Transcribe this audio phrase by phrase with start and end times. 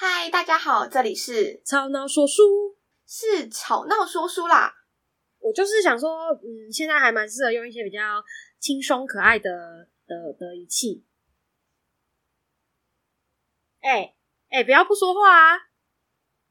[0.00, 4.72] 嗨，大家好，这里是吵闹说书，是吵闹说书啦。
[5.40, 7.98] 我就是想说，嗯，现在还蛮适合用一些比较
[8.60, 11.04] 轻松可爱的的的语气。
[13.80, 14.16] 哎、欸、
[14.50, 15.58] 哎、欸，不要不说话啊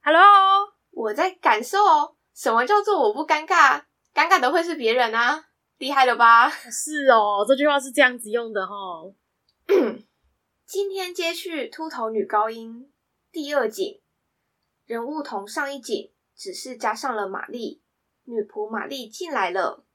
[0.03, 3.85] ！Hello，我在感受哦，什么叫做我不尴尬？
[4.13, 6.49] 尴尬的会是别人啊，厉害了吧？
[6.69, 9.15] 是哦，这句话是这样子用的哦。
[10.67, 12.91] 今天接续秃头女高音。
[13.29, 14.01] 第二景
[14.85, 17.81] 人物同上一景，只是加上了玛丽。
[18.23, 19.85] 女仆玛丽进来了。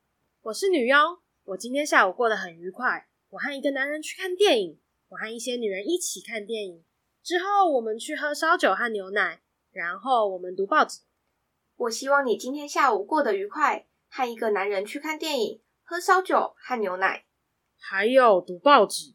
[0.42, 1.22] 我是女妖。
[1.44, 3.08] 我今天下午过得很愉快。
[3.30, 6.84] 我和一个男人去看电影，我和一些女人一起看电影。
[7.22, 11.00] 之后我们去喝烧酒和牛奶，然后我们读报纸。
[11.76, 17.24] 我希望你今天下午过得愉快，和一个男人去看电影、喝烧酒和牛奶，
[17.78, 19.14] 还有读报纸。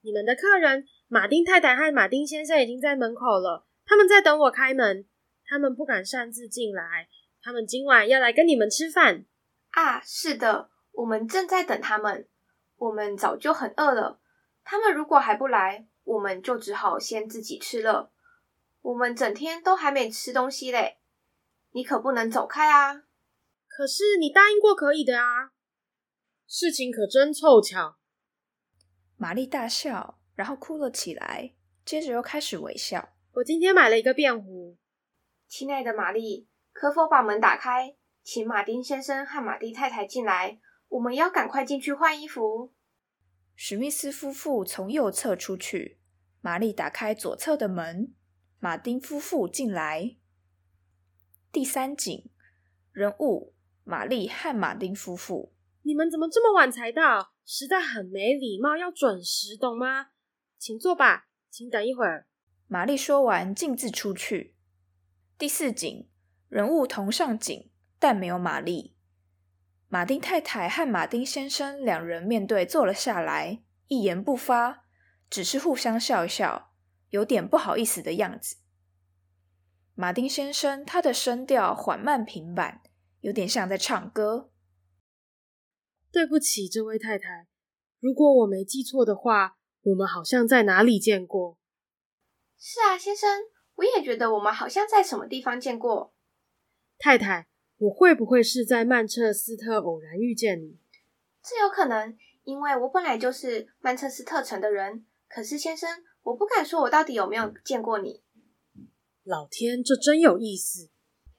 [0.00, 0.88] 你们的客人。
[1.12, 5.04] 马丁太太和马丁先生已经在门口了，他们在等我开门。
[5.44, 7.08] 他们不敢擅自进来，
[7.42, 9.26] 他们今晚要来跟你们吃饭。
[9.70, 12.28] 啊，是的，我们正在等他们。
[12.76, 14.20] 我们早就很饿了。
[14.62, 18.12] 他们如果还不来，我们就只好先自己吃了。
[18.80, 20.98] 我们整天都还没吃东西嘞，
[21.72, 23.02] 你可不能走开啊！
[23.66, 25.50] 可是你答应过可以的啊。
[26.46, 27.96] 事情可真凑巧。
[29.16, 30.19] 玛丽大笑。
[30.40, 31.52] 然后哭了起来，
[31.84, 33.10] 接着又开始微笑。
[33.32, 34.78] 我今天买了一个便壶。
[35.46, 40.58] 亲爱的玛丽，可否把门打开，请马丁先生和马丁太太进来？
[40.88, 42.72] 我们要赶快进去换衣服。
[43.54, 46.00] 史密斯夫妇从右侧出去，
[46.40, 48.14] 玛丽打开左侧的门，
[48.60, 50.16] 马丁夫妇进来。
[51.52, 52.30] 第三景，
[52.92, 53.52] 人物
[53.84, 55.52] 玛丽和马丁夫妇。
[55.82, 57.34] 你们怎么这么晚才到？
[57.44, 60.06] 实在很没礼貌，要准时，懂吗？
[60.60, 62.28] 请坐吧，请等一会儿。
[62.66, 64.54] 玛丽说完，径自出去。
[65.38, 66.10] 第四景，
[66.50, 68.94] 人物同上景，但没有玛丽。
[69.88, 74.84] 马丁太太和马丁先生两人面对坐了下来，一言不发，
[75.30, 76.74] 只是互相笑一笑，
[77.08, 78.56] 有点不好意思的样子。
[79.94, 82.82] 马丁先生他的声调缓慢平板，
[83.22, 84.52] 有点像在唱歌。
[86.12, 87.48] 对不起，这位太太，
[87.98, 89.56] 如果我没记错的话。
[89.82, 91.56] 我们好像在哪里见过？
[92.58, 93.44] 是啊，先生，
[93.76, 96.12] 我也觉得我们好像在什么地方见过。
[96.98, 97.48] 太太，
[97.78, 100.78] 我会不会是在曼彻斯特偶然遇见你？
[101.42, 105.06] 这有可能，因为我本来就是曼彻斯特城的人。
[105.28, 105.88] 可是，先生，
[106.22, 108.22] 我不敢说我到底有没有见过你。
[109.22, 110.90] 老天，这真有意思！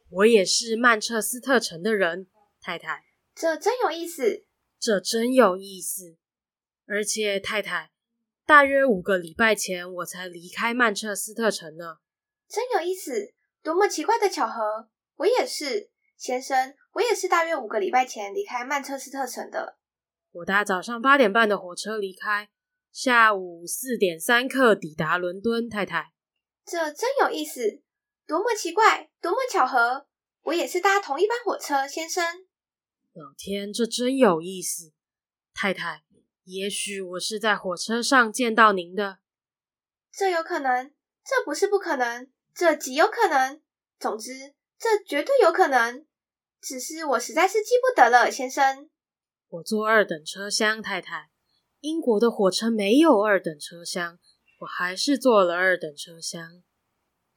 [0.10, 2.28] 我也是曼彻斯特城的人，
[2.60, 3.06] 太太。
[3.36, 4.46] 这真有意思！
[4.80, 6.18] 这真有意思！
[6.88, 7.92] 而且，太太。
[8.46, 11.98] 大约五个礼拜前，我才离开曼彻斯特城呢。
[12.50, 14.90] 真有意思，多么奇怪的巧合！
[15.16, 19.78] 我也是，先生，我也是大约五个礼拜前离开曼彻斯特城的。
[20.32, 22.50] 我搭早上八点半的火车离开，
[22.92, 25.70] 下午四点三刻抵达伦敦。
[25.70, 26.14] 太太，
[26.66, 27.82] 这真有意思，
[28.28, 30.08] 多么奇怪，多么巧合！
[30.44, 32.26] 我也是搭同一班火车，先生。
[33.14, 34.92] 老天，这真有意思，
[35.54, 36.04] 太太。
[36.44, 39.20] 也许我是在火车上见到您的，
[40.12, 40.92] 这有可能，
[41.24, 43.62] 这不是不可能，这极有可能。
[44.00, 46.06] 总之，这绝对有可能。
[46.60, 48.90] 只是我实在是记不得了，先生。
[49.50, 51.30] 我坐二等车厢，太太。
[51.80, 54.20] 英国的火车没有二等车厢，
[54.60, 56.64] 我还是坐了二等车厢。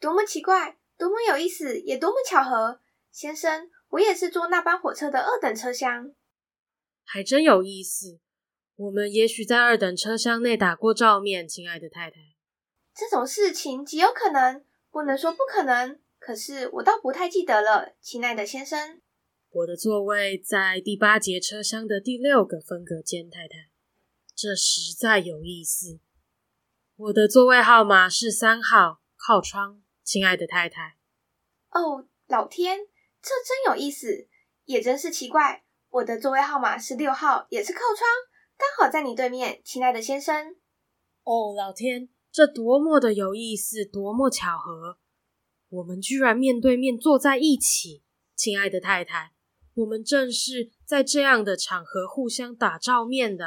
[0.01, 3.71] 多么奇怪，多么有意思，也多么巧合，先生。
[3.91, 6.15] 我也是坐那班火车的二等车厢，
[7.05, 8.19] 还真有意思。
[8.77, 12.17] 我们也许在二等车厢内打过照面，亲爱的太太。
[12.95, 16.01] 这种事情极有可能，不能说不可能。
[16.19, 19.01] 可是我倒不太记得了，亲爱的先生。
[19.51, 23.71] 我的座位在第八节车厢的第六个分隔间，太太。
[24.35, 26.01] 这实在有意思。
[26.97, 30.97] 我的座位号码是三号，靠窗，亲爱的太太。
[31.71, 32.79] 哦，老天，
[33.23, 34.27] 这真有意思，
[34.65, 35.65] 也真是奇怪。
[35.91, 38.09] 我的座位号码是六号，也是靠窗。
[38.57, 40.57] 刚好在你对面，亲爱的先生。
[41.25, 44.99] 哦，老天，这多么的有意思，多么巧合！
[45.69, 48.05] 我们居然面对面坐在一起，
[48.37, 49.33] 亲爱的太太。
[49.75, 53.45] 我们正是在这样的场合互相打照面的。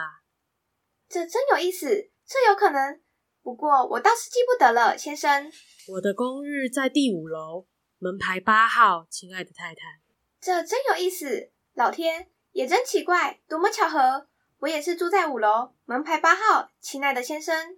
[1.07, 3.01] 这真有意思，这有可能。
[3.41, 5.49] 不过我倒是记不得了，先生。
[5.87, 7.65] 我的公寓在第五楼，
[7.97, 10.01] 门牌八号，亲爱的太太。
[10.41, 14.27] 这真有意思，老天，也真奇怪，多么巧合！
[14.59, 17.77] 我也是住在五楼，门牌八号，亲爱的先生。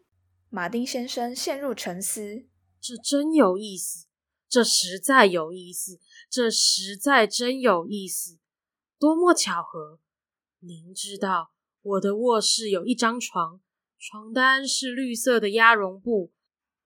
[0.50, 2.46] 马丁先生陷入沉思，
[2.80, 4.08] 这真有意思，
[4.48, 6.00] 这实在有意思，
[6.30, 8.40] 这实在真有意思，
[8.98, 10.00] 多么巧合！
[10.60, 13.60] 您知道，我的卧室有一张床，
[14.00, 16.32] 床单是绿色的鸭绒布，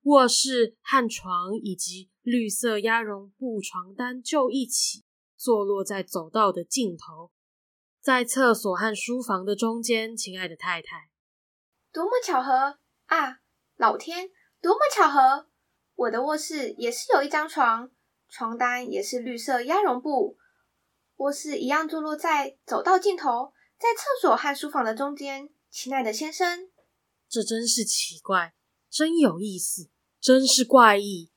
[0.01, 5.03] 卧室和床以及绿色鸭绒布床单就一起
[5.37, 7.31] 坐落在走道的尽头，
[8.03, 11.09] 在厕所和书房的中间，亲爱的太太。
[11.93, 13.39] 多么巧合啊！
[13.77, 14.29] 老天，
[14.61, 15.47] 多么巧合！
[15.95, 17.89] 我的卧室也是有一张床，
[18.27, 20.37] 床单也是绿色鸭绒布，
[21.15, 25.49] 卧室一样坐落在走道尽头，在厕所和书房的中间。
[25.69, 26.69] 亲爱的先生，
[27.29, 28.53] 这真是奇怪，
[28.89, 29.89] 真有意思，
[30.19, 31.31] 真是怪异。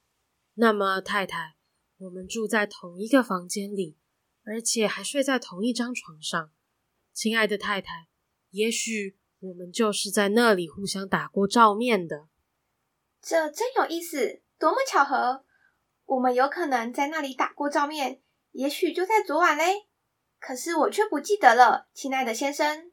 [0.55, 1.55] 那么，太太，
[1.99, 3.97] 我们住在同一个房间里，
[4.47, 6.51] 而且还睡在同一张床上。
[7.13, 8.09] 亲爱的太太，
[8.53, 9.19] 也许。
[9.39, 12.27] 我们就是在那里互相打过照面的，
[13.21, 15.45] 这真有意思，多么巧合！
[16.07, 18.23] 我们有可能在那里打过照面，
[18.53, 19.89] 也许就在昨晚嘞。
[20.41, 22.91] 可是我却不记得了，亲爱的先生。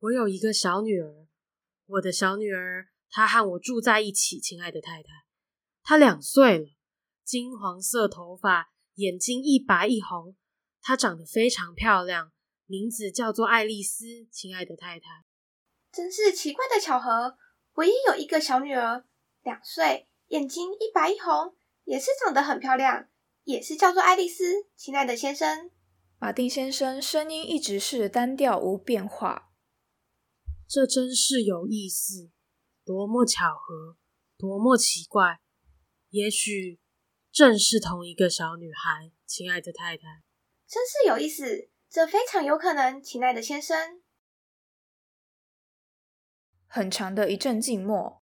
[0.00, 1.28] 我有一个小女儿，
[1.86, 4.40] 我的小女儿，她和我住在一起。
[4.40, 5.08] 亲爱的太太，
[5.84, 6.66] 她两岁了，
[7.22, 10.34] 金黄色头发，眼睛一白一红，
[10.88, 12.32] 她长得非常漂亮，
[12.64, 14.26] 名字叫做爱丽丝。
[14.32, 15.26] 亲爱的太太。
[15.92, 17.36] 真是奇怪的巧合，
[17.74, 19.04] 我也有一个小女儿，
[19.42, 21.54] 两岁，眼睛一白一红，
[21.84, 23.06] 也是长得很漂亮，
[23.44, 24.66] 也是叫做爱丽丝。
[24.76, 25.70] 亲爱的先生，
[26.18, 29.50] 马丁先生声音一直是单调无变化。
[30.66, 32.30] 这真是有意思，
[32.86, 33.98] 多么巧合，
[34.38, 35.40] 多么奇怪，
[36.08, 36.80] 也许
[37.30, 39.12] 正是同一个小女孩。
[39.26, 40.22] 亲爱的太太，
[40.68, 43.02] 真是有意思，这非常有可能。
[43.02, 44.02] 亲爱的先生。
[46.66, 48.22] 很长的一阵静默。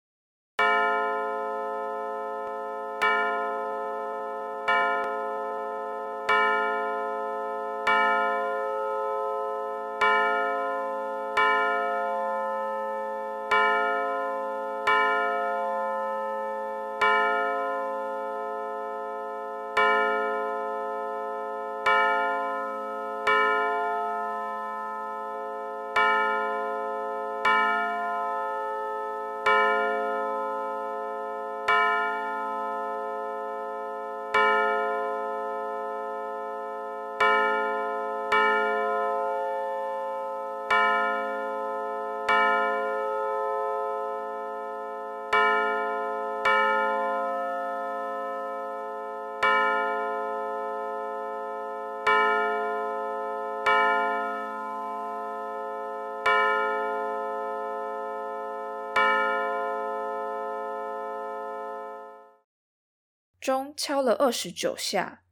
[63.46, 65.22] 钟敲了二十九下，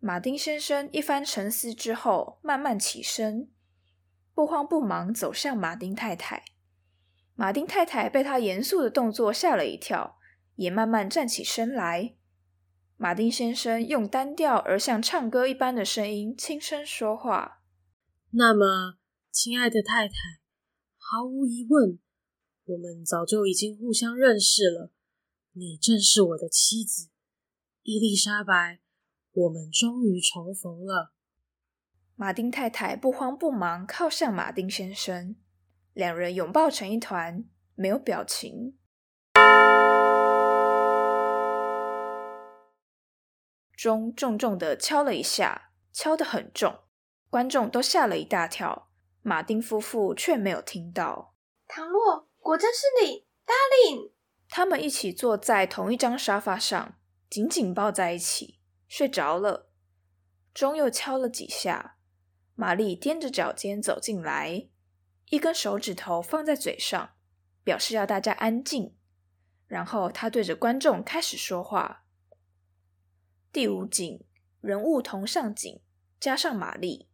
[0.00, 3.52] 马丁先生一番沉思之后，慢慢起身，
[4.32, 6.46] 不慌不忙走向马丁太太。
[7.34, 10.16] 马丁太太被他严肃的动作吓了一跳，
[10.54, 12.16] 也慢慢站起身来。
[12.96, 17.60] 马丁先生用单调而像唱歌一般的声音轻声说话
[18.32, 18.96] ：“那么，
[19.30, 20.14] 亲爱的太太，
[20.96, 21.98] 毫无疑问，
[22.64, 24.90] 我们早就已经互相认识了。
[25.52, 27.10] 你正是我的妻子。”
[27.88, 28.80] 伊丽莎白，
[29.30, 31.12] 我们终于重逢了。
[32.16, 35.36] 马丁太太不慌不忙靠向马丁先生，
[35.92, 37.44] 两人拥抱成一团，
[37.76, 38.76] 没有表情。
[43.76, 46.80] 钟重重的敲了一下，敲得很重，
[47.30, 48.90] 观众都吓了一大跳。
[49.22, 51.36] 马丁夫妇却没有听到。
[51.68, 54.10] 唐洛，果真是你，Darling。
[54.48, 56.96] 他们一起坐在同一张沙发上。
[57.28, 59.70] 紧紧抱在一起，睡着了。
[60.54, 61.98] 钟又敲了几下，
[62.54, 64.68] 玛丽踮着脚尖走进来，
[65.30, 67.14] 一根手指头放在嘴上，
[67.62, 68.96] 表示要大家安静。
[69.66, 72.04] 然后她对着观众开始说话。
[73.52, 74.24] 第五景，
[74.60, 75.82] 人物同上景，
[76.20, 77.08] 加上玛丽。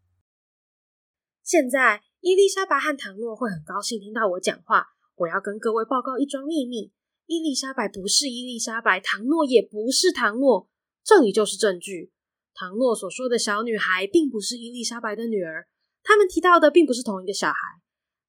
[1.43, 4.89] 现在，伊丽莎白和唐诺会很高兴听到我讲话。
[5.17, 6.93] 我要跟各位报告一桩秘密。
[7.33, 10.69] 伊丽莎白不是伊丽莎白，唐诺也不是唐诺，
[11.03, 12.13] 这里就是证据。
[12.53, 15.67] 唐诺所说的小女孩并不是伊丽莎白的女儿，
[16.03, 17.57] 他们提到的并不是同一个小孩。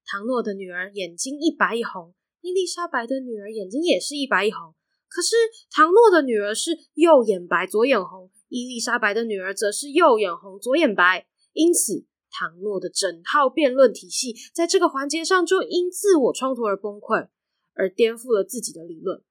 [0.06, 4.74] 唐诺的女儿眼睛一白一红，伊丽莎白的女儿眼睛也是一白一红。
[5.10, 5.36] 可是
[5.70, 11.28] 唐诺的女儿是右眼白左眼红，伊丽莎白的女儿则是右眼红左眼白。
[11.52, 17.28] 因此，唐诺的整套辩论体系在这个环节上就因自我冲突而崩溃。
[17.74, 19.22] 而颠覆了自己的理论，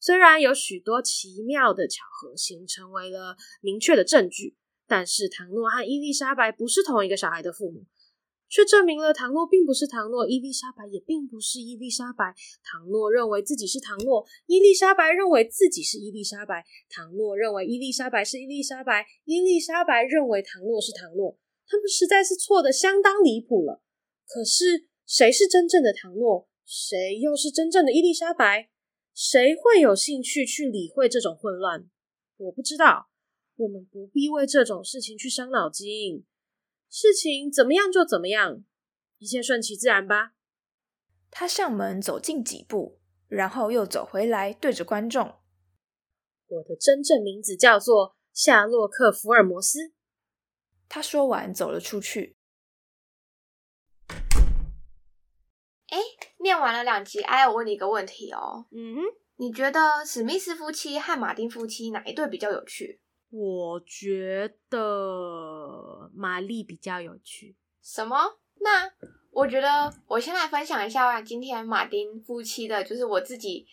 [0.00, 7.86] 虽然有许多奇妙的巧合形成为了明确的证据，但是唐诺和伊丽莎白不是同一个小孩的父母。
[8.48, 12.34] 却证明了唐诺并不是唐诺，伊丽莎白也并不是伊丽莎白。
[12.62, 16.62] 唐诺认为自己是唐诺，伊丽莎白认为自己是伊丽莎白。
[16.90, 21.38] 唐诺认为伊丽莎白是伊丽莎白，伊丽莎白认为唐诺是唐诺。
[21.66, 23.82] 他们实在是错的相当离谱了。
[24.26, 26.46] 可是，谁是真正的唐诺？
[26.74, 28.70] 谁又是真正的伊丽莎白？
[29.12, 31.90] 谁会有兴趣去理会这种混乱？
[32.38, 33.10] 我不知道。
[33.56, 36.24] 我们不必为这种事情去伤脑筋。
[36.88, 38.64] 事情怎么样就怎么样，
[39.18, 40.32] 一切顺其自然吧。
[41.30, 42.98] 他向门走近几步，
[43.28, 45.40] 然后又走回来，对着观众
[46.48, 49.92] ：“我的真正名字叫做夏洛克·福尔摩斯。”
[50.88, 52.38] 他说完，走了出去。
[55.88, 55.98] 哎，
[56.42, 58.66] 念完了两集，哎，我问你一个问题哦。
[58.70, 59.02] 嗯哼，
[59.36, 63.00] 你觉得史密斯夫妻和马丁夫妻哪一对比较有趣？
[63.30, 67.56] 我觉得玛丽比较有趣。
[67.82, 68.16] 什么？
[68.60, 68.90] 那
[69.30, 73.66] 我觉得我先来分享一下今天马丁夫妻的，就是我自己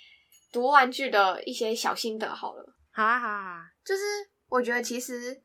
[0.51, 2.73] 读完剧的一些小心得好了。
[2.91, 3.63] 好啊，好啊。
[3.83, 4.01] 就是
[4.47, 5.35] 我觉得其实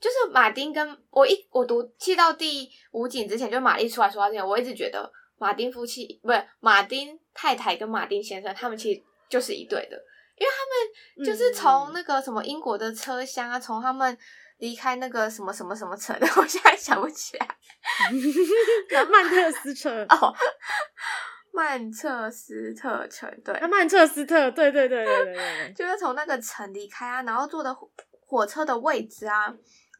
[0.00, 10.02] 就是马丁跟我一我读记到第五景之前，就玛丽出来说话之前，我一直觉得马丁夫妻不是马丁太太跟马丁先生他们其实就是一对的。
[10.38, 14.18] 因为他们就是从那个什么英国的车厢啊，从、嗯、他们
[14.58, 17.48] 离开那个什么什么什么城， 我现在想不起来。
[19.10, 20.34] 曼彻斯特 哦，
[21.54, 27.74] 曼彻斯特城对，啊，曼彻斯特对对对对对对，就是从那个城离开啊，然后坐的
[28.26, 29.50] 火车的位置啊，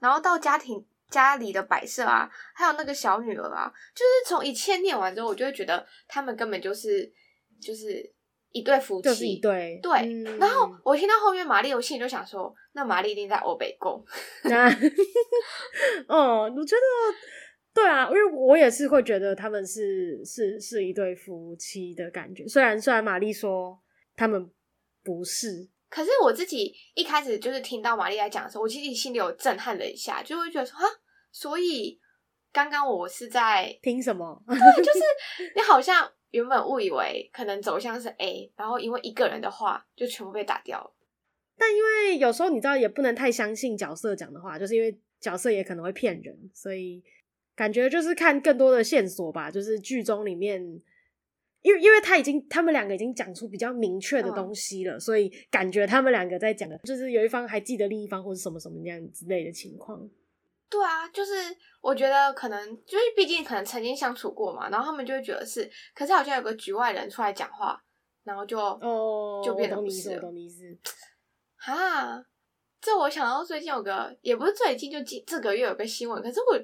[0.00, 7.10] 然后到家庭家里的摆设啊，还有那个小女儿啊，就是从一切念完之后，我就会觉得他们根本就是
[7.60, 8.14] 就是。
[8.52, 9.92] 一对夫妻，就是一对，对。
[9.92, 14.02] 嗯、然后我听到后面玛丽，我心里就想说，那玛丽一定在欧北宫。
[16.08, 16.80] 哦，我觉得
[17.74, 22.46] 对啊，因为我也是会觉得他们是是是一对夫妻的感觉。
[22.46, 23.78] 虽然虽然玛丽说
[24.14, 24.50] 他们
[25.04, 30.84] 不是，可是我自己一开始就是听到玛丽来讲的时候，我其实心里有震撼了一下，就会觉得说啊，
[31.32, 31.98] 所以
[32.52, 34.42] 刚刚我是在听什么？
[34.46, 35.00] 对，就是
[35.54, 36.12] 你好像。
[36.32, 40.92] 原本误以为可能走向是 A，然后因为一个人的话就全部被打掉了。
[41.56, 47.02] 但因为有时候你知道也不能太相信角色讲的话，就是因为角色也可能会骗人，所以
[47.54, 49.50] 感觉就是看更多的线索吧。
[49.50, 50.60] 就是剧中里面，
[51.66, 60.08] 因为因为他已经他们两个已经讲出比较明确的东西了，嗯、所以感觉他们两个在讲的就是有一方还记得另一方或者什么什么那样之类的情况。
[60.70, 61.32] 对啊，就是
[61.80, 67.82] 我觉得可能就是毕竟可能曾经相处过嘛，然后他们就会觉得是，可是好像有个局外人出来讲话，
[68.22, 70.20] 然后就哦就变得不是了。
[70.20, 70.64] 懂你意思？
[71.58, 72.24] 哈，
[72.80, 76.56] 这我想到最近有个，也不是最近，就今这个月有个新闻，可是我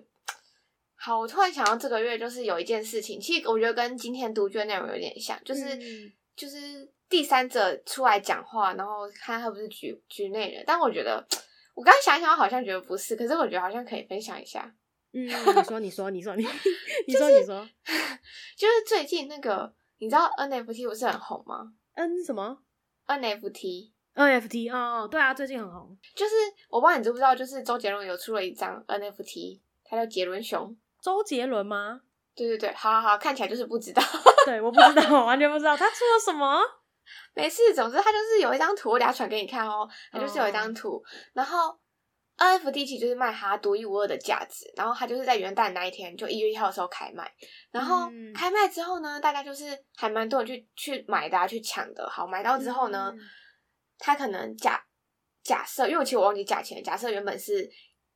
[1.04, 11.26] 好，我突然想到这个月就是有一件事情，其实我觉得跟今天读卷内容有点像，就是、嗯、就是第三者出来讲话，然后看他不是局局内人，但我觉得。
[11.75, 14.71] 我刚想想，好像觉得不是，可是我觉得好像可以分享一下。
[15.12, 15.30] 嗯，你
[15.64, 16.44] 说，你说，你说，你，
[17.09, 17.66] 你说，你说，
[18.59, 22.59] 就是最近那个，你知道 NFT 不是很红吗？N 什么
[23.06, 25.99] ？NFT，NFT 哦，对啊，最近很红。
[26.14, 26.35] 就是
[26.68, 30.76] 我不知道你知不知道，就是周杰伦有出了一张 NFT，他叫杰伦熊。
[31.02, 32.00] 周杰伦吗？
[32.35, 34.02] 对对对，好好好，看起来就是不知道。
[34.47, 36.61] 对，我不知道，完全不知道他出了什么。
[37.35, 39.88] 没事，总之他就是有一张图，我等下传给你看哦。
[40.11, 41.04] 他就是有一张图，oh.
[41.35, 41.76] 然后
[42.38, 47.30] NFT 其实就是卖它独一无二的价值，然后它就是在元旦那一天，就一月一号的时候开卖，
[47.71, 49.66] 然后开卖之后呢，大家就是
[49.97, 52.09] 还蛮多人去去买的，去抢的。
[52.09, 53.12] 好，买到之后呢，
[53.99, 54.82] 他可能假
[55.42, 57.68] 假设，因为其实我忘记价钱，假设原本是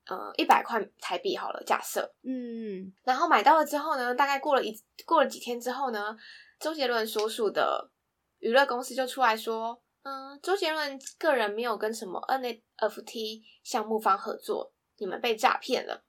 [0.09, 6.17] 呃一百块台币好了，假设，嗯，然后买到了之后呢，大概过了一过了几天之后呢，
[6.59, 7.91] 周杰伦所属的。
[8.39, 16.05] 娱乐公司就出来说，嗯，周杰伦个人没有跟什么 NFT 项目方合作，你们被诈骗了。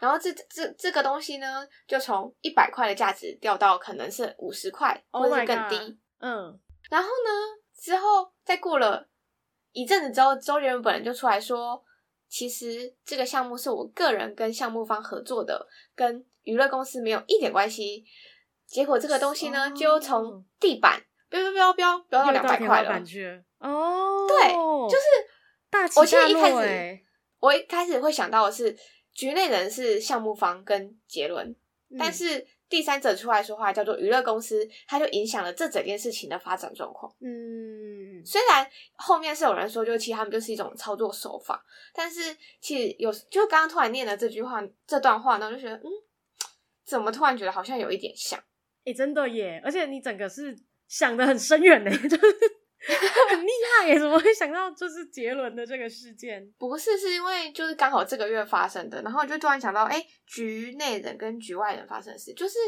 [0.00, 5.76] 然后这这这个东西呢，就从一百块的价值掉到可能是五十块，或者是更低。
[6.18, 7.30] 嗯，然后呢，
[7.80, 9.08] 之后再过了
[9.70, 11.80] 一阵子之后，周杰伦本人就出来说，
[12.28, 18.04] 其实这个项目是我个人跟项目方合作的，跟娱乐公司没有一点关系。
[18.66, 21.02] 结果这个东西呢，就从地板。
[21.28, 23.02] 飙飙飙飙飙到两百块了
[23.58, 24.28] 哦！
[24.28, 24.52] 对，
[24.88, 25.04] 就是
[25.68, 27.00] 大我其实一开始，
[27.40, 28.74] 我一开始会想到的是
[29.12, 31.48] 局内人是项目方跟杰伦，
[31.90, 37.12] 嗯、但是第三者出来说话叫做娱乐公司，它就影响了这整件事情的发展状况。
[37.20, 37.95] 嗯，
[38.26, 41.64] 虽然后面是有人说，就其实他们就是一种操作手法，
[41.94, 45.88] 但是其实有就刚刚突然念了这句话这段话呢，我就觉得嗯，
[46.84, 48.38] 怎么突然觉得好像有一点像？
[48.80, 49.60] 哎、欸，真的耶！
[49.64, 50.54] 而且你整个是
[50.88, 52.36] 想的很深远呢， 就是
[53.30, 53.98] 很厉害耶！
[53.98, 56.46] 怎么会想到就是杰伦的这个事件？
[56.58, 62.58] 不是，是因为就是刚好这个月发生的，然后就突然想到，哎、欸，局内人跟局外人发生的事，就是。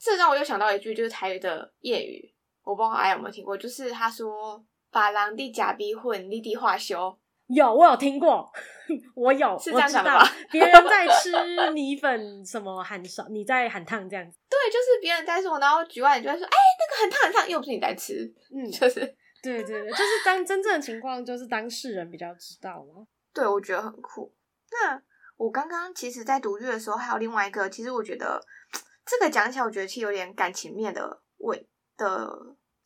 [0.00, 2.32] 这让我又想到一句，就是台语的谚语，
[2.68, 7.18] 我不知道阿雅有没有听过，就是他说“把狼的假逼混，立地化修”。
[7.48, 8.52] 有，我有听过，
[9.14, 10.22] 我有，是这样讲的吧？
[10.50, 14.36] 别人在吃米粉，什么喊烧，你在喊烫这样子。
[14.50, 19.00] 对，就是别人在说，然后局外人就会说：“哎、欸，那个很烫很烫，又不是你在吃。”嗯，就是，
[19.42, 23.06] 对对对，就是当真正的情况，就是当事人比较知道嘛。
[23.32, 24.30] 对，我觉得很酷。
[24.70, 25.00] 那
[25.38, 28.38] 我刚刚其实，在读剧的时候，还有另外一个，其实我觉得。
[29.10, 31.58] 这个讲起来，我觉得其实有点感情面的问
[31.96, 32.30] 的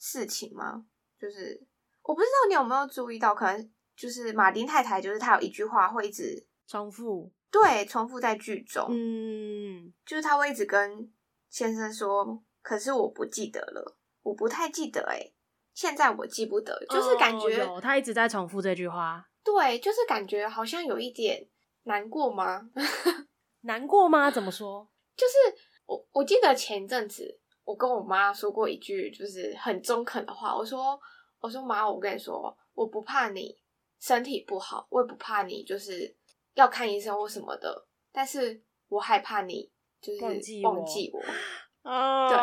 [0.03, 0.85] 事情吗？
[1.17, 1.65] 就是
[2.03, 11.09] 我不知道你有没有注意到，可能就是马丁太太，就是她有一句话会一直重复，对，重复在剧中，嗯，就是她会一直跟
[11.49, 15.33] 先生说：“可是我不记得了，我不太记得，哎，
[15.73, 21.49] 现在我记不得。”就是感觉她一直在重复这句话，对，就是感觉好像有一点
[21.85, 22.69] 难过吗？
[23.63, 24.29] 难过吗？
[24.33, 24.91] 怎么说？
[25.17, 25.33] 就是。
[25.85, 27.41] 我我记得前一阵子，
[27.73, 30.55] 我跟我妈说过一句就是很中肯的话。
[30.55, 31.01] 我说
[31.41, 33.59] ：“我说妈，我跟你说，我不怕你
[33.99, 36.15] 身体不好，我也不怕你就是
[36.53, 40.71] 要看医生或什么的，但是我害怕你就是忘记我。
[40.71, 41.21] 忘记我
[41.91, 42.29] oh.
[42.29, 42.37] 对，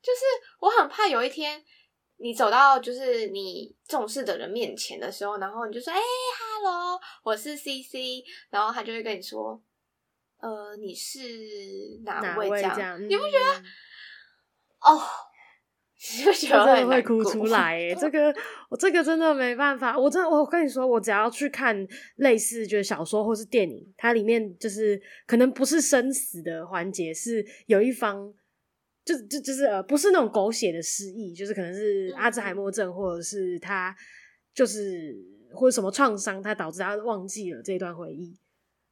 [0.00, 0.24] 就是
[0.60, 1.62] 我很怕有一天
[2.16, 6.02] 你走到就是你重视的人面前的时候，然后你就说：‘哎、欸
[6.62, 9.62] ，Hello，我是 CC’，然后他就会跟你说。”
[10.42, 11.18] 呃，你是
[12.02, 12.74] 哪位这样？
[12.74, 13.62] 这样你不觉得？
[14.86, 15.02] 嗯、哦，
[16.16, 18.34] 你 就觉得真的会哭出来诶这个
[18.70, 28.32] 我这个真的没办法，我真的我跟你说，我只要去看类似就是小说或是电影，它里面就是可能不是生死的环节，是有一方
[29.04, 33.94] 就就就是呃不是那种狗血的失忆，就是可能是阿兹海默症，或者是他
[34.54, 35.14] 就是
[35.52, 38.38] 或者什么创伤，他导致他忘记了这段回忆。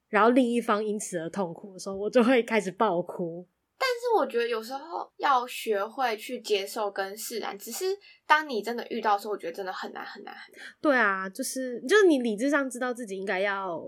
[0.09, 3.47] 然后另一方因此而痛苦的时候，我就会开始爆哭。
[3.81, 7.85] 但是我觉得有时候要学会去接受跟释然，只是
[8.27, 10.65] 当你真的遇到的时候，我觉得真的很难很难很难。
[10.81, 13.81] 对啊，就是就是你理智上知道自己应该要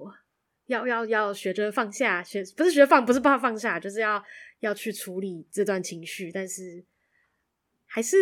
[0.66, 4.22] 要要要学着放下，学不是学放，不是怕放下，就是要
[4.60, 6.84] 要去处理这段情绪，但是
[7.84, 8.16] 还是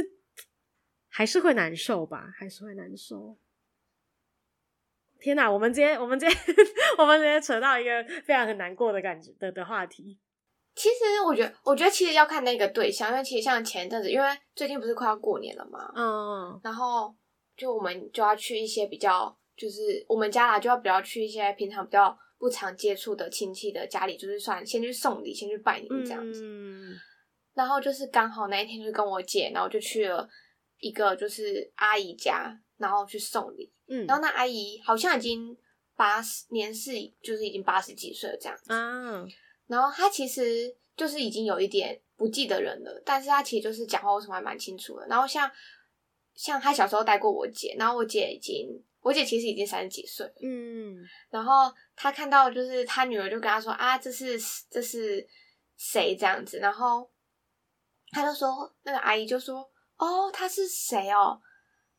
[1.10, 3.36] 还是会难受吧，还是会难受。
[5.20, 6.38] 天哪，我们今天我们今天
[6.96, 10.18] 我们今天扯到一个非常很难过的感觉的的话题。
[10.78, 17.12] 其实我觉得，我觉得其实要看那个对象，因为其实像前一阵子，因为最近不是快要过年了嘛，嗯，然后
[17.56, 26.40] 就我们就要去一些比较，就是我们家啦，就要比较去一些平常比较不常接触的亲戚的家里，就是算先去送礼，先去拜年这样子。
[26.44, 26.94] 嗯，
[27.54, 30.28] 然后就是刚好那一天就跟我姐，然后就去了
[30.78, 33.72] 一个就是阿姨家，然后去送礼。
[33.88, 35.56] 嗯，然后那阿姨好像已经
[35.96, 39.26] 八十年是，就是已经八十几岁了这样子啊。
[39.68, 45.06] 然后他其实就是已经有一点不记得人了，但是他其实就是讲话为什么还蛮清楚的。
[45.06, 45.48] 然后像
[46.34, 48.68] 像他小时候带过我姐，然后我姐已经，
[49.00, 50.96] 我姐其实已经三十几岁，嗯。
[51.30, 55.24] 然后他看到就是他女儿就跟他说啊，这是这是
[55.76, 56.58] 谁这样子？
[56.58, 57.08] 然后
[58.10, 61.40] 他就说那个阿姨就说哦，他是谁哦？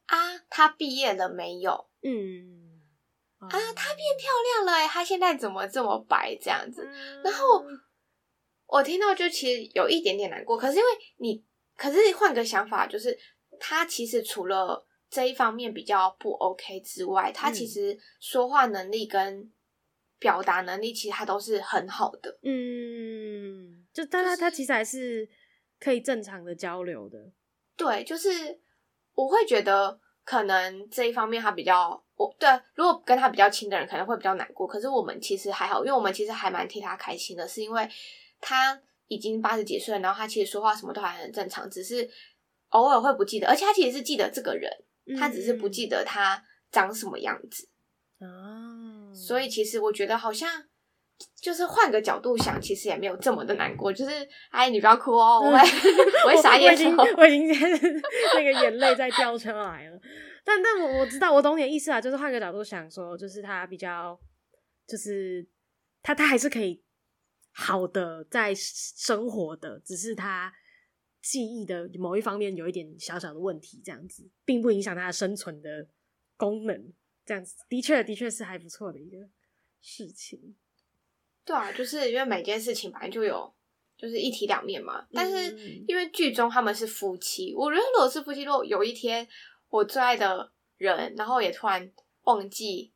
[0.05, 0.17] 啊，
[0.49, 1.87] 他毕业了没有？
[2.01, 2.68] 嗯，
[3.39, 4.31] 啊，她变漂
[4.63, 6.87] 亮了，他现在怎么这么白这样子？
[6.91, 7.63] 嗯、然后
[8.67, 11.43] 我听到就其实有一点点难过，可是因为你，
[11.75, 13.17] 可是换个想法，就是
[13.59, 19.51] 她其实除了这一方面比较不 OK 之外，她其实说话能力跟
[20.19, 22.39] 表达能力其实她都是很好的。
[22.43, 25.27] 嗯，就但他、就是、他其实还是
[25.79, 27.31] 可以正常的交流的。
[27.75, 28.59] 对，就是。
[29.15, 34.67] 我会觉得可能这一方面他比较，我对，如果跟他比较亲的人可能会比较难过。
[34.67, 37.89] 可是我们其实还好，因为我们其实还蛮替他开心的，是因为
[38.41, 38.77] 他
[39.07, 42.09] 已经八十几岁了，然后他其实说话什么都还很正常，只是
[42.69, 44.69] 偶尔会不记得，而且他其实是记得这个人，
[45.17, 47.69] 他只是不记得他长什么样子。
[48.19, 50.65] 哦，所以其实我觉得好像。
[51.41, 53.91] 就是换个角度想，其实也没有这么的难过。
[53.91, 54.11] 就是，
[54.51, 55.57] 哎，你不要哭哦，我会，
[56.23, 56.69] 我会傻眼。
[56.69, 58.01] 我已经，我已经
[58.35, 59.99] 那个眼泪在掉出来了。
[60.49, 62.01] 但，但我我知道，我懂你的意思啊。
[62.01, 64.19] 就是换个角度想说，就是他比较，
[64.87, 65.47] 就是
[66.01, 66.83] 他他还是可以
[67.51, 70.51] 好的在生活的，只是他
[71.21, 75.87] 记忆的某一方面有一点小小的问题，这样子，并不影响他的生存的
[76.35, 76.93] 功能。
[77.25, 79.17] 这样子的确的确是还不错的一个
[79.81, 80.55] 事情。
[81.45, 83.53] 对啊，就是因为每件事情本来就有
[83.97, 85.05] 就是一体两面嘛。
[85.11, 85.55] 但是
[85.87, 89.27] 因为剧中他们是夫妻，我觉得如果是夫妻，如果有一天
[89.69, 91.91] 我最爱的人，然后也突然
[92.23, 92.91] 忘记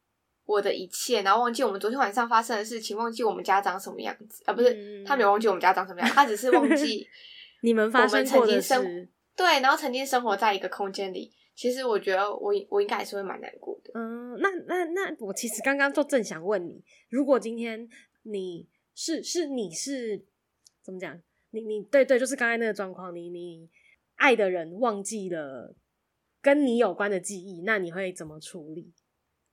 [0.46, 4.54] 我的一切，然后忘记我们昨天晚上发生的事情，忘记我们家长什么样子啊？
[4.54, 7.08] 不是，他没有忘记我们家长什么样子，他只是忘记
[7.62, 9.10] 你们发生过的事。
[9.36, 11.32] 对，然后曾经生活在一个空间里。
[11.56, 13.92] 其实我觉得我我应该还是会蛮难过的。
[13.94, 17.88] 嗯，那那那我其实刚刚就正想问你，如果今天
[18.24, 20.26] 你是是你是
[20.82, 21.22] 怎么讲？
[21.52, 23.70] 你你对对，就是刚才那个状况，你你
[24.16, 25.76] 爱的人忘记了
[26.44, 28.94] 跟你有关的记忆，那你会怎么处理？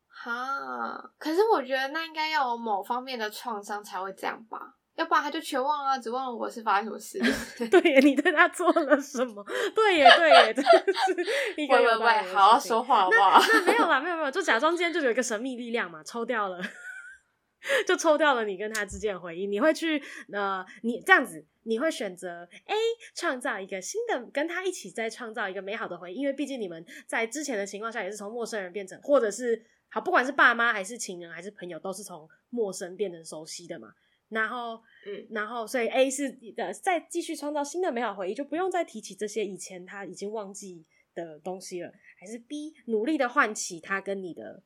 [0.09, 4.74] 哈，可是我觉得那应该要有某方面的创伤才会这样吧。
[4.96, 7.18] 要不然他就全忘了，只忘了我是发生什么事。
[7.70, 9.42] 对耶，你对他做了什么？
[9.74, 11.16] 对耶，对耶，真的是
[11.57, 12.29] 一个有道理。
[12.35, 13.40] 好好说话好不好？
[13.40, 16.61] 那，那没有啦，没有没有，就假装今天就有一个神秘力量嘛，抽掉了，
[17.87, 19.46] 就抽掉了你跟他之间的回忆。
[19.46, 22.74] 你会去呃，你这样子，你会选择 A
[23.14, 33.94] 创造一个新的，跟他一起再创造一个美好的回忆，因为毕竟你们在之前的情况下也是从陌生人变成，或者是好，不管是爸妈还是情人还是朋友，都是从陌生变成熟悉的嘛。
[34.30, 41.92] 然后，嗯，然后，所以 A 是的，再继续创造新的美好回忆，就不用再提起这些以前他已经忘记的东西了。
[42.18, 44.64] 还是 B 努力的唤起他跟你的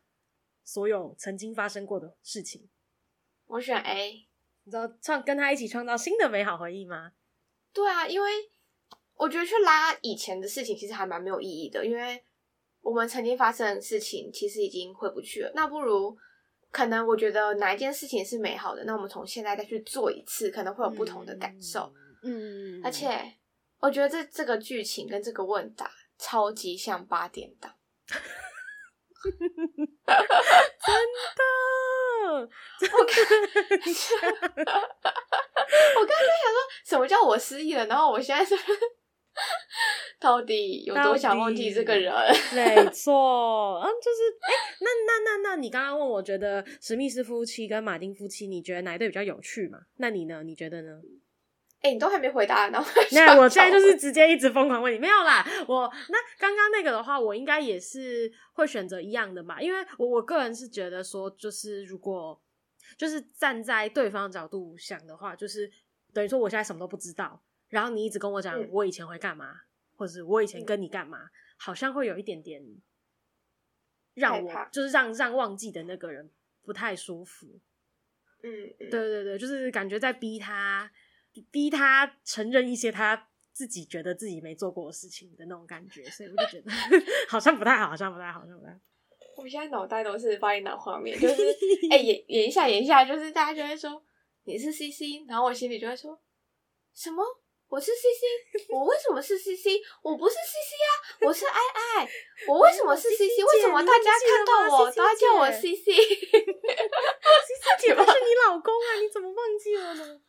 [0.65, 2.69] 所有曾经发生过的事情。
[3.47, 4.27] 我选 A，
[4.65, 7.13] 你知道创跟他一起创造新的美好回忆吗？
[7.73, 8.31] 对啊，因为
[9.15, 12.25] 我觉得去拉以前的事情其实还蛮没有意义的，因为
[12.81, 16.17] 我们曾经发生的事情其实已经回不去了，那不如。
[16.71, 21.95] 可能我觉得哪一件事情是美好的，那我们从现在再去做一次，可能会有不同的感受。
[22.25, 23.35] 嗯，而且
[23.79, 27.73] 我觉得这这个剧情跟这个问答超级像八点档，
[29.23, 29.37] 真
[31.37, 31.84] 的。
[32.93, 33.17] 我刚，
[35.97, 37.87] 我刚刚在想说，什么叫我失忆了？
[37.87, 38.55] 然后我现在是。
[40.21, 42.15] 到底有多想忘记这个人？
[42.55, 49.81] 没错，嗯，就是哎、欸，那那那那你刚刚问我觉得史密斯夫妻跟马丁夫妻，你觉得哪一对比较有趣嘛？
[49.99, 50.45] 那你呢？
[50.45, 51.01] 你觉得呢？
[51.85, 55.47] 哎、欸，你都还没回答，然后那我现在就是直接一直疯狂问你，没有啦。
[55.69, 62.41] 我那刚刚那个的话，我应该也是会选择一样的嘛，因为我我个人是觉得说，就是如果
[62.97, 65.71] 就是站在对方角度想的话，就是
[66.15, 67.43] 等于说我现在什么都不知道。
[67.69, 69.61] 然后你一直跟我讲我以前会干嘛，嗯、
[69.97, 72.63] 或者是我以前跟你干嘛，嗯、好像会有一点点
[74.15, 76.31] 让我就是让让忘记的那个人
[76.63, 77.61] 不太舒服。
[78.43, 80.91] 嗯，对对对，就是感觉在逼他
[81.51, 86.71] 逼他承认一些他自己觉得自己没做过的事情的那种感觉，所以我就觉得
[87.29, 88.79] 好像不太好，好像不太好，好像不太好。
[89.37, 91.43] 我现在脑袋都是发一脑画面，就是
[91.91, 94.03] 哎、欸、演演一下演一下，就是大家就会说
[94.45, 96.21] 你是 CC，然后我心里就会说
[96.95, 97.25] 什么？
[97.67, 99.81] 我是 CC，我为什么是 CC？
[100.03, 100.91] 我不是 CC 啊，
[101.27, 102.09] 我是爱爱。
[102.47, 103.43] 我为什么是 CC？
[103.43, 105.87] 为什么大家看到我都要叫我 CC？CC
[107.81, 108.95] 姐不是你老公啊？
[109.03, 110.21] 你怎么忘记了呢？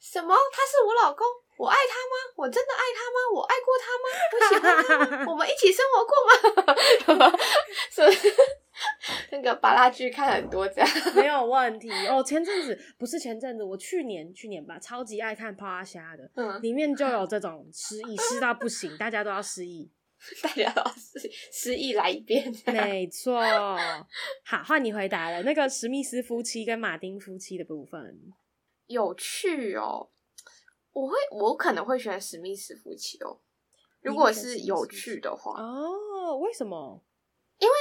[0.00, 0.34] 什么？
[0.52, 1.26] 他是我老公？
[1.58, 2.32] 我爱他吗？
[2.36, 3.16] 我真的爱他吗？
[3.34, 4.06] 我爱过他吗？
[4.32, 5.26] 我喜欢他吗？
[5.30, 7.38] 我们一起生活过吗？
[7.90, 8.34] 是不是？
[9.30, 12.22] 那个巴拉剧看很多，这样没有问题哦。
[12.22, 19.90] 前阵子不是前阵子，我去年去年吧，超级爱看《趴虾》的，嗯，里面就有这种失忆，失到不行，大家都要失忆，
[20.42, 23.38] 大家都要失失忆来一遍，没错。
[24.46, 25.42] 好，换你回答了。
[25.42, 28.00] 那个史密斯夫妻跟马丁夫妻的部分，
[28.90, 30.10] 有趣哦。
[30.92, 33.40] 我会，我可能会选史密斯夫妻哦。
[34.02, 37.02] 如果是有趣的话，哦，为什么？
[37.58, 37.74] 因为。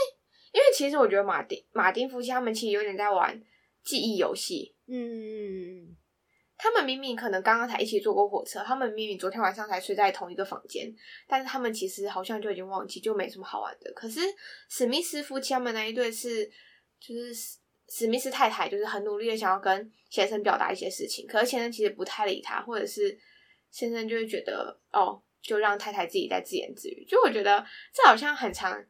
[0.52, 3.40] 因为其实我觉得马丁马丁夫妻他们其实有点在玩
[3.84, 4.76] 记忆游戏。
[4.88, 5.96] 嗯，
[6.58, 10.92] 他们明明可能刚刚才一起坐过火车，他们明明昨天晚上才睡在同一个房间，
[11.28, 13.94] 但是他们其实好像就已经忘记，就没什么好玩的。
[13.94, 14.22] 可是
[14.70, 16.52] 史密斯夫妻他们那一对是，
[17.00, 17.32] 就是
[17.90, 23.18] 史史密斯太太就是很努力的想要跟先生表达一些事情，可是先生其实不太理他，或者是
[23.72, 27.06] 先生就会觉得哦，就让太太自己在自言自语。
[27.06, 28.86] 就我觉得这好像很常。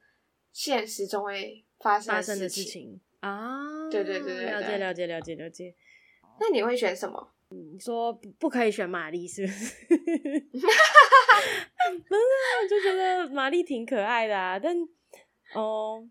[0.51, 5.75] 现实中会发生发生的事情啊，对对对对，了解了解了解了解。
[6.39, 7.33] 那你会选什么？
[7.49, 9.75] 你说不不可以选玛丽是不是？
[10.49, 10.65] 不是，
[12.63, 14.57] 我就觉得玛丽挺可爱的啊。
[14.57, 14.75] 但
[15.53, 16.03] 哦，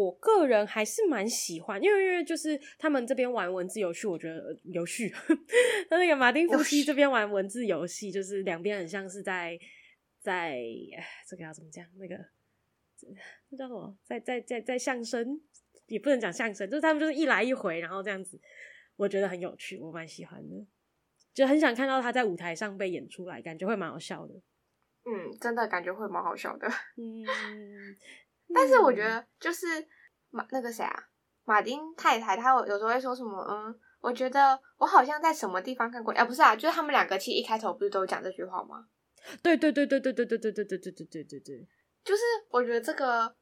[0.00, 5.12] 我个人还是蛮喜欢，因为因为就是他们这边玩文字游戏，我觉得游戏，
[5.90, 9.58] 那那个马丁夫妻这边玩文字游戏，就是两边很像是在
[10.18, 10.58] 在
[11.28, 11.84] 这个要怎么讲？
[11.98, 12.16] 那个
[13.50, 13.94] 那叫什么？
[14.02, 15.38] 在在在在相声，
[15.86, 18.40] 也不能讲相声，就是他们就是一来一回，然后这样子，
[18.96, 20.66] 我觉得很有趣，我蛮喜欢的，
[21.34, 24.34] 就很想看到他在舞台上被演出来，感觉会蛮好笑的。
[25.04, 26.66] 嗯，真的感觉会蛮好笑的。
[26.96, 27.24] 嗯，
[28.54, 29.66] 但是我觉得就是
[30.30, 31.04] 马那个谁啊，
[31.44, 33.42] 马丁太太，她有有时候会说什么？
[33.48, 36.12] 嗯，我觉得我好像在什么地方看过。
[36.14, 38.86] 哎，不是啊，就是他们两个其实一开头不是都讲这句话吗？
[39.42, 41.68] 对对对对对对对对对对对对对对对，
[42.02, 43.36] 就是我觉得这个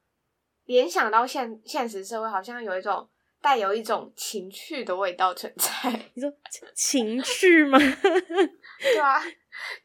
[0.64, 3.08] 联想到现现实社会，好像有一种
[3.40, 5.90] 带有一种情趣的味道存在。
[6.14, 6.32] 你说
[6.74, 7.78] 情趣吗？
[8.82, 9.20] 对啊，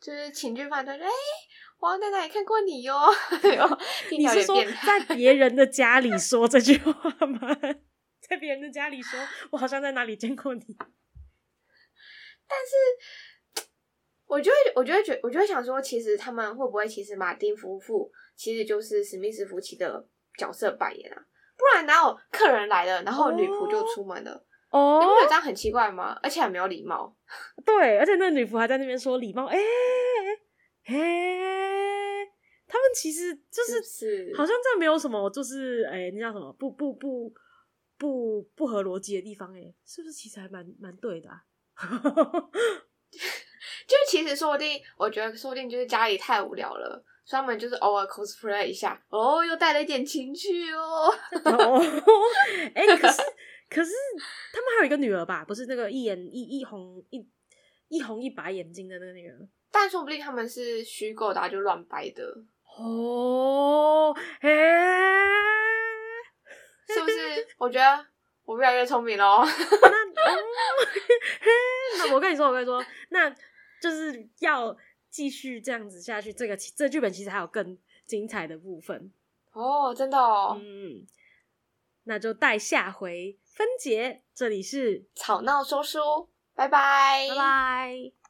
[0.02, 1.08] 就是情趣饭团，哎。
[1.84, 2.96] 我在哪里看过你哟？
[4.18, 6.94] 你是说在别人的家里 说这句话
[7.28, 7.58] 吗？
[8.22, 9.20] 在别人的家里说，
[9.52, 10.62] 我好像在哪里见过你。
[12.48, 13.66] 但是，
[14.26, 21.22] 我就会，我就会觉，我就会想说，其实他们会不会，其实马丁夫妇其实就是史密斯夫妻的角色扮演啊？
[21.58, 24.46] 不然哪有客人来了，然后女仆就出门了？
[24.70, 26.18] 哦，你不觉得这样很奇怪吗？
[26.24, 27.14] 而且很没有礼貌。
[27.66, 29.64] 对，而且那个女仆还在那边说礼貌，哎、欸。
[30.86, 30.96] 嘿，
[32.68, 37.34] 他们其实就是好像这没有什么，就是哎，那叫什么不不不
[37.98, 39.56] 不不合逻辑的地方？
[39.56, 41.44] 哎，是不是其实还蛮蛮对的啊？
[43.88, 51.10] 就其实说不定，我觉得说不定就是家里太无聊了，所以他们就是偶尔 cosplay 一下，哦，又带了一点情趣哦。
[52.74, 53.22] 哎，可是
[53.70, 53.92] 可是
[54.52, 55.46] 他们还有一个女儿吧？
[55.46, 57.26] 不是那个一眼一一红一
[57.88, 59.48] 一红一白眼睛的那个女儿。
[59.74, 62.24] 但说不定他们是虚构的，啊，就乱掰的
[62.78, 64.16] 哦。
[64.40, 64.50] 嘿，
[66.94, 67.48] 是不是？
[67.58, 68.06] 我觉得
[68.46, 69.42] 我越来越聪明了。
[69.42, 70.38] 那，哦，
[71.98, 73.28] 那我跟你说，我跟你说，那
[73.82, 74.78] 就是要
[75.10, 76.32] 继续这样子下去。
[76.32, 79.12] 这个这剧本其实还有更精彩的部分
[79.54, 80.56] 哦，真的哦。
[80.62, 81.08] 嗯，
[82.04, 84.22] 那就待下回分解。
[84.36, 88.14] 这里是吵闹说书，拜拜，拜拜。